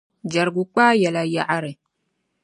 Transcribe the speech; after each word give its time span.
Jɛrigu 0.31 0.63
kpaai 0.73 0.99
yɛla 1.03 1.21
yaɣiri. 1.33 1.71